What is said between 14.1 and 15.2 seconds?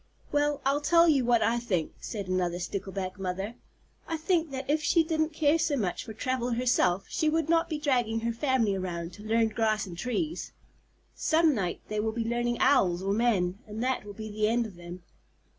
be the end of them!"